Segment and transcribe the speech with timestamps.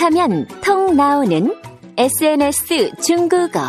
[0.00, 1.54] 톡하면 통 나오는
[1.98, 3.60] SNS 중국어.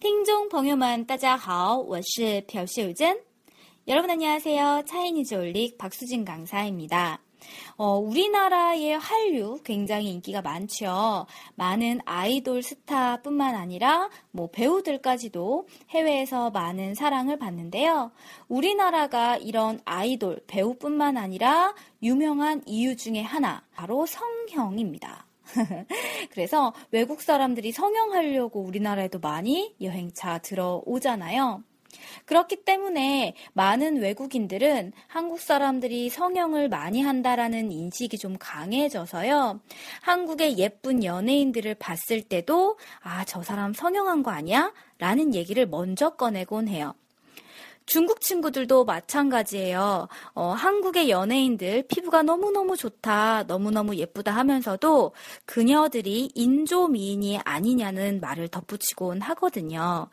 [0.00, 3.16] 听众朋友们，大家好，我是朴秀珍。
[3.86, 4.82] 여러분 안녕하세요.
[4.84, 7.20] 차이니즈 올릭 박수진 강사입니다.
[7.75, 11.25] 어, 우리나라의 한류 굉장히 인기가 많죠.
[11.55, 18.11] 많은 아이돌 스타뿐만 아니라 뭐 배우들까지도 해외에서 많은 사랑을 받는데요.
[18.47, 25.25] 우리나라가 이런 아이돌 배우뿐만 아니라 유명한 이유 중에 하나 바로 성형입니다.
[26.31, 31.63] 그래서 외국 사람들이 성형하려고 우리나라에도 많이 여행차 들어오잖아요.
[32.25, 39.59] 그렇기 때문에 많은 외국인들은 한국 사람들이 성형을 많이 한다라는 인식이 좀 강해져서요.
[40.01, 44.73] 한국의 예쁜 연예인들을 봤을 때도 아, 저 사람 성형한 거 아니야?
[44.97, 46.93] 라는 얘기를 먼저 꺼내곤 해요.
[47.88, 50.08] 중국 친구들도 마찬가지예요.
[50.34, 55.14] 어, 한국의 연예인들 피부가 너무너무 좋다, 너무너무 예쁘다 하면서도
[55.46, 60.08] 그녀들이 인조 미인이 아니냐는 말을 덧붙이곤 하거든요.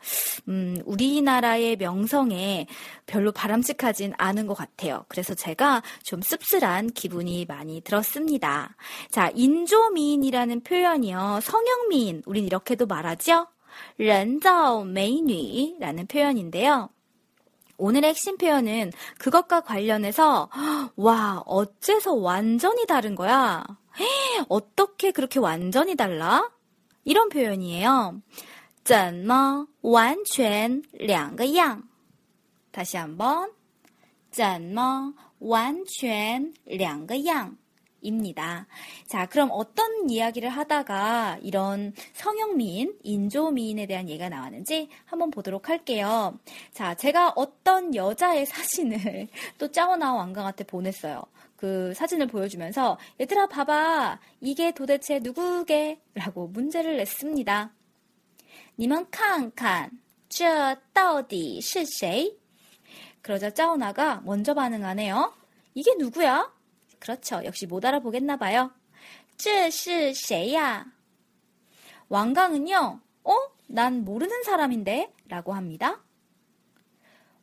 [0.48, 2.66] 음, 우리나라의 명성에
[3.04, 5.04] 별로 바람직하진 않은 것 같아요.
[5.08, 8.74] 그래서 제가 좀 씁쓸한 기분이 많이 들었습니다.
[9.10, 11.40] 자, 인조 미인이라는 표현이요.
[11.42, 13.48] 성형 미인, 우린 이렇게도 말하죠?
[13.98, 16.88] 人造 美女라는 표현인데요.
[17.80, 20.50] 오늘의 핵심 표현은 그것과 관련해서
[20.96, 23.64] 와 어째서 완전히 다른 거야?
[24.48, 26.50] 어떻게 그렇게 완전히 달라?
[27.04, 28.20] 이런 표현이에요.
[28.84, 31.82] 怎么完全两个样?
[32.70, 33.50] 다시 한번
[34.30, 37.56] 怎么完全两个样?
[38.00, 38.66] 입니다.
[39.06, 46.38] 자, 그럼 어떤 이야기를 하다가 이런 성형미인, 인조미인에 대한 얘기가 나왔는지 한번 보도록 할게요.
[46.72, 51.22] 자, 제가 어떤 여자의 사진을 또 짜오나 왕강한테 보냈어요.
[51.56, 56.00] 그 사진을 보여주면서 얘들아 봐봐 이게 도대체 누구게?
[56.14, 57.72] 라고 문제를 냈습니다.
[58.78, 59.90] 你们看看
[60.28, 62.36] 这到底是谁?
[63.22, 65.32] 그러자 짜오나가 먼저 반응하네요.
[65.74, 66.52] 이게 누구야?
[67.00, 67.42] 그렇죠.
[67.44, 68.72] 역시 못 알아보겠나 봐요.
[69.36, 70.86] 这是谁呀?
[72.08, 73.00] 왕강은요.
[73.24, 73.32] 어?
[73.66, 75.12] 난 모르는 사람인데?
[75.28, 76.02] 라고 합니다.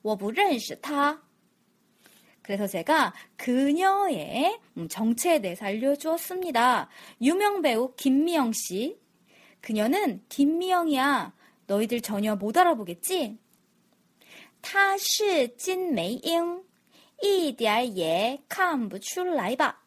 [0.02, 1.22] 我不认识他.
[2.42, 4.60] 그래서 제가 그녀의
[4.90, 6.90] 정체에 대해서 알려주었습니다.
[7.22, 9.00] 유명 배우 김미영 씨.
[9.62, 11.34] 그녀는 김미영이야.
[11.68, 13.38] 너희들 전혀 못 알아보겠지?
[14.62, 16.64] 她是金美英.
[17.22, 19.82] 一点也看不出来吧.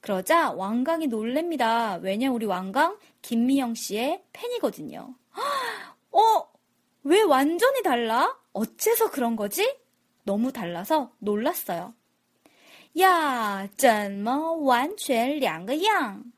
[0.00, 1.96] 그러자 왕강이 놀랍니다.
[1.96, 5.14] 왜냐 우리 왕강 김미영 씨의 팬이거든요.
[6.10, 6.48] 어?
[7.04, 8.36] 왜 완전히 달라?
[8.52, 9.76] 어째서 그런 거지?
[10.24, 11.94] 너무 달라서 놀랐어요.
[13.00, 16.32] 야, 怎么完全两个样?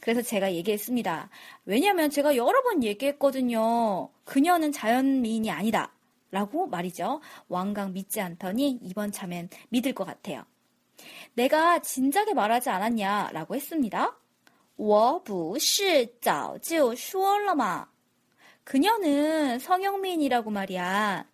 [0.00, 1.28] 그래서 제가 얘기했습니다.
[1.64, 4.08] 왜냐면 제가 여러 번 얘기했거든요.
[4.24, 5.92] 그녀는 자연미인이 아니다.
[6.30, 7.20] 라고 말이죠.
[7.48, 10.44] 왕강 믿지 않더니 이번 참엔 믿을 것 같아요.
[11.34, 13.30] 내가 진작에 말하지 않았냐?
[13.32, 14.16] 라고 했습니다.
[14.76, 17.88] 我不是早就说了吗?
[18.64, 21.26] 그녀는 성형미인이라고 말이야.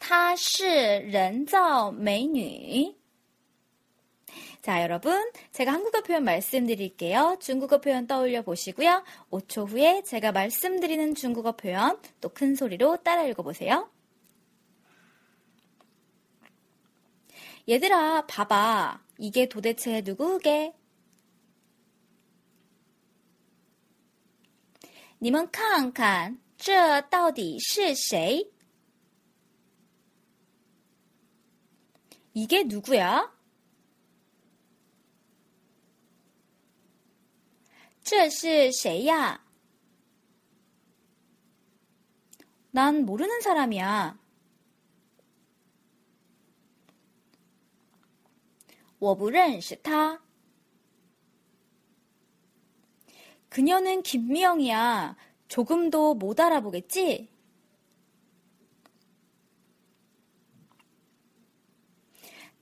[0.00, 0.66] 她是
[1.00, 2.96] 人造美女.
[4.62, 5.30] 자, 여러분.
[5.52, 7.36] 제가 한국어 표현 말씀드릴게요.
[7.40, 9.04] 중국어 표현 떠올려 보시고요.
[9.30, 13.88] 5초 후에 제가 말씀드리는 중국어 표현 또 큰 소리로 따라 읽어보세요.
[17.68, 19.02] 얘들아, 봐봐.
[19.18, 20.74] 이게 도대체 누구게?
[25.20, 28.52] 你们看看,这到底是谁?
[32.32, 33.32] 이게 누구야?
[38.04, 39.44] 这是谁呀?
[42.70, 44.18] 난 모르는 사람이야.
[49.02, 50.20] 我不认识他.
[53.48, 55.16] 그녀는 김미영이야.
[55.48, 57.28] 조금도 못 알아보겠지?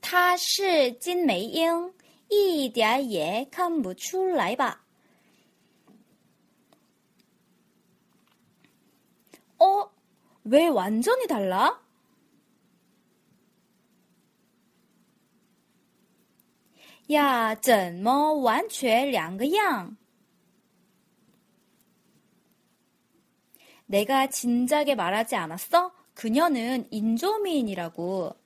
[0.00, 1.92] 她是金美英，
[2.28, 4.84] 一点也看不出来吧？
[9.58, 9.90] 어?
[10.44, 11.79] 왜 완전히 달라?
[17.12, 19.96] 야, 怎么完全两个样?
[23.86, 25.92] 내가 진작에 말하지 않았어?
[26.14, 28.36] 그녀는 인조미인이라고.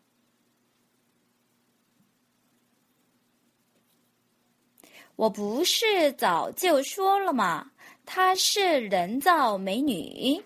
[5.17, 7.71] 我不是早就说了吗?
[8.07, 10.43] 她是人造美女.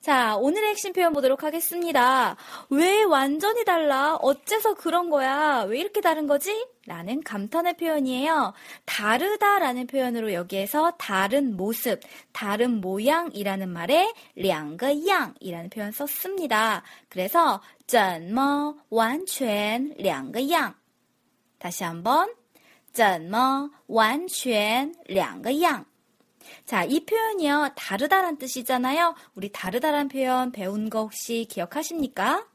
[0.00, 2.36] 자, 오늘의 핵심 표현 보도록 하겠습니다.
[2.68, 4.16] 왜 완전히 달라?
[4.16, 5.64] 어째서 그런 거야?
[5.68, 6.66] 왜 이렇게 다른 거지?
[6.86, 8.52] 라는 감탄의 표현이에요.
[8.84, 12.00] 다르다라는 표현으로 여기에서 다른 모습,
[12.32, 16.82] 다른 모양이라는 말에 两个样이라는 표현 썼습니다.
[17.08, 20.74] 그래서 怎么完全两个样
[21.58, 22.28] 다시 한번
[22.92, 25.86] 怎么完全两个样
[26.66, 27.70] 자, 이 표현이요.
[27.76, 29.14] 다르다란 뜻이잖아요.
[29.34, 32.46] 우리 다르다란 표현 배운 거 혹시 기억하십니까?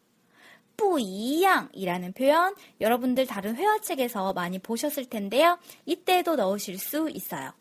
[0.80, 5.59] 不一样이라는 표현 여러분들 다른 회화책에서 많이 보셨을 텐데요.
[5.86, 7.51] 이때도 넣으실 수 있어요.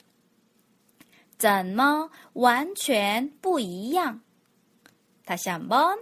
[1.37, 4.21] 怎么完全不一样
[5.25, 5.99] 다시 한번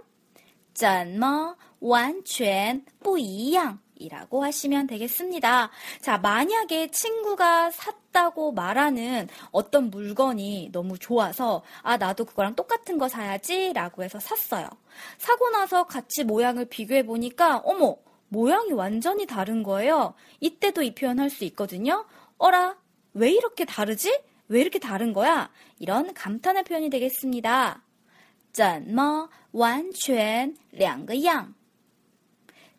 [0.73, 5.69] 怎么完全不一样 이라고 하시면 되겠습니다.
[6.01, 13.73] 자, 만약에 친구가 샀다고 말하는 어떤 물건이 너무 좋아서, 아, 나도 그거랑 똑같은 거 사야지
[13.73, 14.67] 라고 해서 샀어요.
[15.17, 17.95] 사고 나서 같이 모양을 비교해 보니까, 어머,
[18.29, 20.13] 모양이 완전히 다른 거예요.
[20.39, 22.05] 이때도 이 표현 할 수 있거든요.
[22.37, 22.77] 어라,
[23.13, 24.19] 왜 이렇게 다르지?
[24.49, 25.49] 왜 이렇게 다른 거야?
[25.79, 27.81] 이런 감탄의 표현이 되겠습니다.
[28.57, 31.53] 怎么完全两个样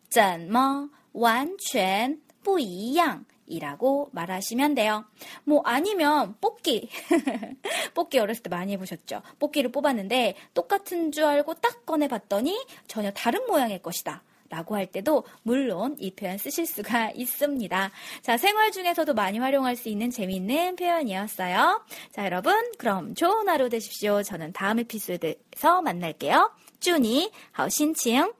[0.09, 5.05] 怎么 完全不一样 이라고 말하시면 돼요.
[5.43, 6.89] 뭐 아니면 뽑기.
[7.95, 9.21] 뽑기 어렸을 때 많이 해보셨죠?
[9.39, 14.23] 뽑기를 뽑았는데 똑같은 줄 알고 딱 꺼내봤더니 전혀 다른 모양의 것이다.
[14.51, 17.91] 라고 할 때도 물론 이 표현 쓰실 수가 있습니다.
[18.23, 21.85] 자, 생활 중에서도 많이 활용할 수 있는 재미있는 표현이었어요.
[22.11, 24.23] 자, 여러분, 그럼 좋은 하루 되십시오.
[24.23, 26.51] 저는 다음 에피소드에서 만날게요.
[26.79, 28.39] 쭈니, 하우신칭.